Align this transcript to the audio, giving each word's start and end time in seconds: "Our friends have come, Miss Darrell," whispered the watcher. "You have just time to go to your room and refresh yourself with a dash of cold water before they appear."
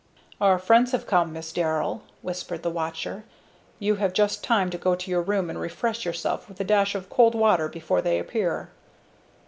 "Our 0.41 0.57
friends 0.57 0.93
have 0.93 1.05
come, 1.05 1.31
Miss 1.31 1.51
Darrell," 1.53 2.01
whispered 2.23 2.63
the 2.63 2.71
watcher. 2.71 3.23
"You 3.77 3.97
have 3.97 4.13
just 4.13 4.43
time 4.43 4.71
to 4.71 4.77
go 4.79 4.95
to 4.95 5.11
your 5.11 5.21
room 5.21 5.47
and 5.47 5.61
refresh 5.61 6.05
yourself 6.05 6.49
with 6.49 6.59
a 6.59 6.63
dash 6.63 6.95
of 6.95 7.07
cold 7.07 7.35
water 7.35 7.67
before 7.69 8.01
they 8.01 8.17
appear." 8.17 8.69